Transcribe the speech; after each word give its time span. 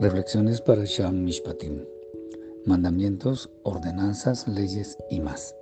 Reflexiones 0.00 0.60
para 0.60 0.84
Sham 0.84 1.24
Mishpatim. 1.24 1.84
Mandamientos, 2.64 3.50
ordenanzas, 3.64 4.46
leyes 4.46 4.96
y 5.10 5.18
más. 5.18 5.56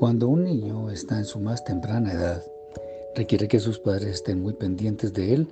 Cuando 0.00 0.26
un 0.26 0.42
niño 0.42 0.90
está 0.90 1.16
en 1.18 1.24
su 1.24 1.38
más 1.38 1.64
temprana 1.64 2.12
edad, 2.12 2.42
requiere 3.14 3.46
que 3.46 3.60
sus 3.60 3.78
padres 3.78 4.16
estén 4.16 4.42
muy 4.42 4.54
pendientes 4.54 5.12
de 5.12 5.32
él 5.32 5.48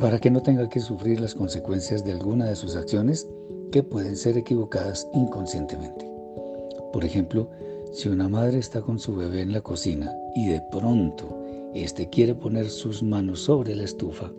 para 0.00 0.18
que 0.18 0.30
no 0.30 0.40
tenga 0.40 0.66
que 0.70 0.80
sufrir 0.80 1.20
las 1.20 1.34
consecuencias 1.34 2.02
de 2.06 2.12
alguna 2.12 2.46
de 2.46 2.56
sus 2.56 2.74
acciones 2.74 3.28
que 3.70 3.82
pueden 3.82 4.16
ser 4.16 4.38
equivocadas 4.38 5.06
inconscientemente. 5.12 6.08
Por 6.90 7.04
ejemplo, 7.04 7.50
si 7.92 8.08
una 8.08 8.30
madre 8.30 8.60
está 8.60 8.80
con 8.80 8.98
su 8.98 9.14
bebé 9.14 9.42
en 9.42 9.52
la 9.52 9.60
cocina 9.60 10.10
y 10.34 10.48
de 10.48 10.62
pronto 10.70 11.38
éste 11.74 12.08
quiere 12.08 12.34
poner 12.34 12.70
sus 12.70 13.02
manos 13.02 13.40
sobre 13.40 13.76
la 13.76 13.84
estufa, 13.84 14.32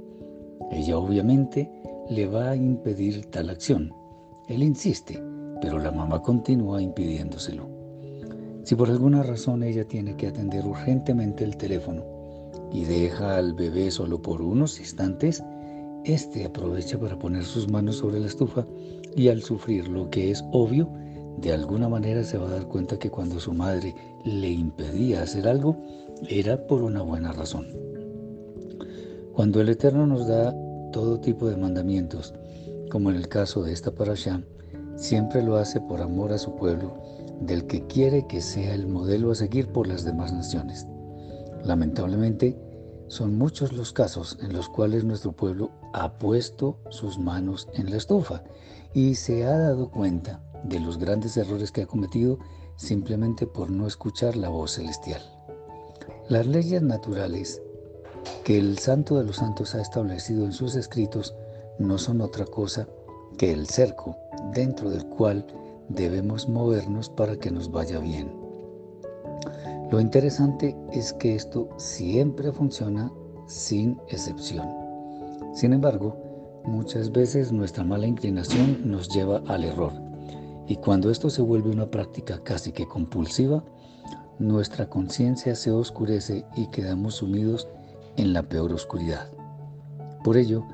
ella 0.72 0.98
obviamente 0.98 1.70
le 2.10 2.28
va 2.28 2.52
a 2.52 2.56
impedir 2.56 3.26
tal 3.32 3.50
acción. 3.50 3.94
Él 4.48 4.64
insiste, 4.64 5.22
pero 5.62 5.80
la 5.80 5.92
mamá 5.92 6.22
continúa 6.22 6.82
impidiéndoselo. 6.82 7.68
Si 8.64 8.76
por 8.76 8.90
alguna 8.90 9.24
razón 9.24 9.64
ella 9.64 9.86
tiene 9.86 10.16
que 10.16 10.28
atender 10.28 10.66
urgentemente 10.66 11.44
el 11.44 11.58
teléfono 11.58 12.04
y 12.72 12.84
deja 12.84 13.38
al 13.38 13.54
bebé 13.54 13.92
solo 13.92 14.22
por 14.22 14.42
unos 14.42 14.80
instantes, 14.80 15.44
éste 16.04 16.46
aprovecha 16.46 16.98
para 17.00 17.18
poner 17.18 17.44
sus 17.44 17.70
manos 17.70 17.98
sobre 17.98 18.20
la 18.20 18.28
estufa 18.28 18.66
y 19.16 19.30
al 19.30 19.42
sufrir 19.42 19.88
lo 19.88 20.10
que 20.10 20.32
es 20.32 20.44
obvio, 20.52 20.90
de 21.38 21.54
alguna 21.54 21.88
manera 21.88 22.24
se 22.24 22.38
va 22.38 22.48
a 22.48 22.52
dar 22.52 22.68
cuenta 22.68 22.98
que 22.98 23.10
cuando 23.10 23.40
su 23.40 23.54
madre 23.54 23.94
le 24.26 24.50
impedía 24.50 25.24
hacer 25.24 25.48
algo, 25.48 25.78
era 26.30 26.66
por 26.68 26.82
una 26.82 27.02
buena 27.02 27.32
razón. 27.32 27.68
Cuando 29.34 29.62
el 29.62 29.70
Eterno 29.70 30.08
nos 30.08 30.28
da 30.28 30.54
todo 30.92 31.20
tipo 31.20 31.48
de 31.48 31.58
mandamientos, 31.58 32.34
como 32.90 33.10
en 33.10 33.18
el 33.18 33.28
caso 33.28 33.64
de 33.64 33.74
esta 33.74 33.92
parasha, 33.92 34.42
siempre 34.96 35.44
lo 35.44 35.58
hace 35.58 35.80
por 35.82 36.02
amor 36.02 36.34
a 36.34 36.38
su 36.38 36.56
pueblo, 36.56 37.02
del 37.42 37.68
que 37.68 37.86
quiere 37.88 38.26
que 38.28 38.42
sea 38.42 38.74
el 38.74 38.88
modelo 38.88 39.32
a 39.32 39.36
seguir 39.36 39.68
por 39.68 39.88
las 39.88 40.04
demás 40.04 40.34
naciones. 40.34 40.88
Lamentablemente, 41.64 42.58
son 43.08 43.38
muchos 43.38 43.72
los 43.74 43.94
casos 43.94 44.38
en 44.42 44.54
los 44.54 44.68
cuales 44.68 45.04
nuestro 45.04 45.32
pueblo 45.32 45.72
ha 45.94 46.18
puesto 46.18 46.80
sus 46.90 47.18
manos 47.18 47.68
en 47.74 47.90
la 47.90 47.98
estufa 47.98 48.44
y 48.94 49.16
se 49.16 49.46
ha 49.46 49.58
dado 49.58 49.90
cuenta 49.90 50.42
de 50.64 50.80
los 50.80 50.98
grandes 50.98 51.38
errores 51.38 51.72
que 51.72 51.84
ha 51.84 51.88
cometido 51.88 52.40
simplemente 52.76 53.48
por 53.48 53.70
no 53.70 53.88
escuchar 53.88 54.36
la 54.36 54.50
voz 54.50 54.72
celestial. 54.72 55.22
Las 56.30 56.46
leyes 56.46 56.82
naturales 56.82 57.62
que 58.44 58.58
el 58.58 58.78
Santo 58.78 59.18
de 59.18 59.26
los 59.26 59.38
Santos 59.38 59.76
ha 59.76 59.82
establecido 59.82 60.46
en 60.46 60.54
sus 60.54 60.76
escritos 60.76 61.36
no 61.80 61.98
son 61.98 62.22
otra 62.22 62.46
cosa 62.46 62.88
que 63.38 63.52
el 63.52 63.68
cerco 63.68 64.18
dentro 64.54 64.90
del 64.90 65.06
cual 65.06 65.46
debemos 65.90 66.50
movernos 66.50 67.10
para 67.10 67.38
que 67.38 67.52
nos 67.52 67.72
vaya 67.72 68.00
bien. 68.00 68.32
Lo 69.92 70.02
interesante 70.02 70.76
es 70.92 71.14
que 71.14 71.36
esto 71.36 71.70
siempre 71.78 72.52
funciona 72.52 73.12
sin 73.48 73.98
excepción. 74.10 74.68
Sin 75.54 75.74
embargo, 75.74 76.62
muchas 76.66 77.12
veces 77.12 77.52
nuestra 77.52 77.84
mala 77.84 78.08
inclinación 78.08 78.90
nos 78.90 79.08
lleva 79.10 79.42
al 79.48 79.64
error. 79.64 79.94
Y 80.68 80.76
cuando 80.76 81.10
esto 81.10 81.30
se 81.30 81.42
vuelve 81.42 81.70
una 81.70 81.90
práctica 81.90 82.42
casi 82.44 82.74
que 82.74 82.88
compulsiva, 82.88 83.64
nuestra 84.40 84.90
conciencia 84.90 85.56
se 85.56 85.72
oscurece 85.72 86.46
y 86.56 86.68
quedamos 86.68 87.16
sumidos 87.16 87.68
en 88.18 88.34
la 88.34 88.44
peor 88.44 88.74
oscuridad. 88.74 89.32
Por 90.24 90.38
ello, 90.38 90.66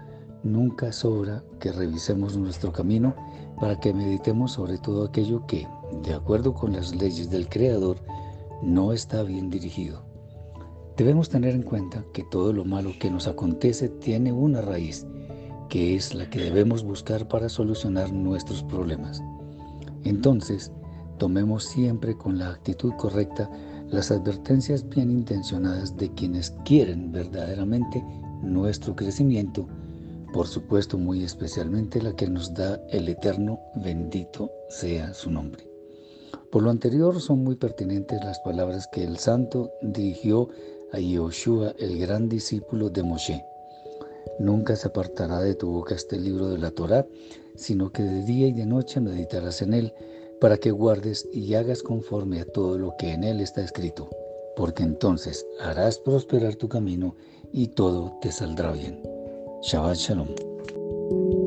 nunca 0.43 0.91
sobra 0.91 1.43
que 1.59 1.71
revisemos 1.71 2.35
nuestro 2.37 2.71
camino 2.71 3.15
para 3.59 3.79
que 3.79 3.93
meditemos 3.93 4.53
sobre 4.53 4.77
todo 4.77 5.05
aquello 5.05 5.45
que, 5.45 5.67
de 6.01 6.13
acuerdo 6.13 6.53
con 6.53 6.73
las 6.73 6.95
leyes 6.95 7.29
del 7.29 7.47
Creador, 7.47 7.97
no 8.61 8.93
está 8.93 9.23
bien 9.23 9.49
dirigido. 9.49 10.03
Debemos 10.97 11.29
tener 11.29 11.55
en 11.55 11.63
cuenta 11.63 12.03
que 12.13 12.23
todo 12.23 12.53
lo 12.53 12.65
malo 12.65 12.91
que 12.99 13.09
nos 13.09 13.27
acontece 13.27 13.89
tiene 13.89 14.31
una 14.31 14.61
raíz, 14.61 15.05
que 15.69 15.95
es 15.95 16.13
la 16.13 16.29
que 16.29 16.39
debemos 16.39 16.83
buscar 16.83 17.27
para 17.27 17.49
solucionar 17.49 18.11
nuestros 18.11 18.63
problemas. 18.63 19.21
Entonces, 20.03 20.71
tomemos 21.17 21.63
siempre 21.63 22.15
con 22.15 22.37
la 22.37 22.49
actitud 22.49 22.93
correcta 22.97 23.49
las 23.93 24.09
advertencias 24.09 24.89
bien 24.89 25.11
intencionadas 25.11 25.95
de 25.95 26.11
quienes 26.13 26.51
quieren 26.65 27.11
verdaderamente 27.11 28.03
nuestro 28.41 28.95
crecimiento, 28.95 29.67
por 30.33 30.47
supuesto 30.47 30.97
muy 30.97 31.23
especialmente 31.23 32.01
la 32.01 32.15
que 32.15 32.27
nos 32.27 32.55
da 32.55 32.81
el 32.89 33.07
Eterno, 33.07 33.59
bendito 33.75 34.49
sea 34.67 35.13
su 35.13 35.29
nombre. 35.29 35.69
Por 36.51 36.63
lo 36.63 36.71
anterior 36.71 37.21
son 37.21 37.43
muy 37.43 37.55
pertinentes 37.55 38.19
las 38.23 38.39
palabras 38.39 38.87
que 38.91 39.03
el 39.03 39.19
santo 39.19 39.71
dirigió 39.83 40.49
a 40.91 40.99
Yoshua, 40.99 41.75
el 41.77 41.99
gran 41.99 42.27
discípulo 42.29 42.89
de 42.89 43.03
Moshe. 43.03 43.45
Nunca 44.39 44.75
se 44.75 44.87
apartará 44.87 45.39
de 45.39 45.53
tu 45.53 45.69
boca 45.69 45.93
este 45.93 46.19
libro 46.19 46.49
de 46.49 46.57
la 46.57 46.71
Torá, 46.71 47.05
sino 47.55 47.91
que 47.91 48.01
de 48.01 48.23
día 48.23 48.47
y 48.47 48.53
de 48.53 48.65
noche 48.65 48.99
meditarás 48.99 49.61
en 49.61 49.75
él, 49.75 49.93
para 50.43 50.57
que 50.57 50.71
guardes 50.71 51.25
y 51.31 51.53
hagas 51.53 51.81
conforme 51.81 52.41
a 52.41 52.45
todo 52.45 52.77
lo 52.77 52.97
que 52.99 53.13
en 53.13 53.23
él 53.23 53.39
está 53.39 53.61
escrito, 53.61 54.09
porque 54.57 54.83
entonces 54.83 55.45
harás 55.61 55.97
prosperar 55.99 56.55
tu 56.55 56.67
camino 56.67 57.15
y 57.53 57.67
todo 57.67 58.19
te 58.21 58.29
saldrá 58.29 58.73
bien. 58.73 59.01
Shabbat 59.61 59.95
Shalom. 59.95 61.42